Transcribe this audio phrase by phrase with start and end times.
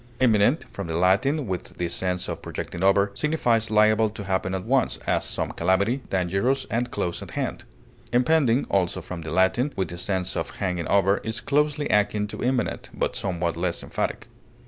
[0.19, 4.65] Imminent, from the Latin, with the sense of projecting over, signifies liable to happen at
[4.65, 7.65] once, as some calamity, dangerous and close at hand.
[8.11, 12.43] Impending, also from the Latin, with the sense of hanging over, is closely akin to
[12.43, 14.27] imminent, but somewhat less emphatic.